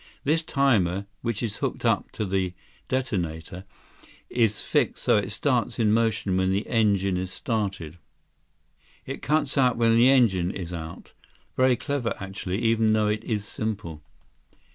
[0.23, 2.55] "This timer, which is hooked up to the
[2.87, 3.65] detonator,
[4.31, 7.99] is fixed so it starts in motion when the engine is started.
[9.05, 11.13] It cuts out when the engine is out.
[11.55, 14.01] Very clever, actually, even though it is simple."